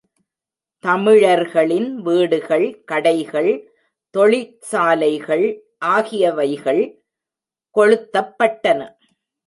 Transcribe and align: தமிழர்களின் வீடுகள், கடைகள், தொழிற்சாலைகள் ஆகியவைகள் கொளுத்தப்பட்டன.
தமிழர்களின் 0.83 2.01
வீடுகள், 2.01 2.83
கடைகள், 2.91 3.51
தொழிற்சாலைகள் 4.15 5.45
ஆகியவைகள் 5.77 6.83
கொளுத்தப்பட்டன. 7.75 8.79